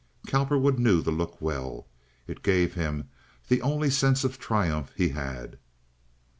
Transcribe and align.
Cowperwood 0.25 0.79
knew 0.79 1.03
the 1.03 1.11
look 1.11 1.39
well. 1.39 1.85
It 2.25 2.41
gave 2.41 2.73
him 2.73 3.09
the 3.49 3.61
only 3.61 3.91
sense 3.91 4.23
of 4.23 4.39
triumph 4.39 4.91
he 4.95 5.09
had. 5.09 5.59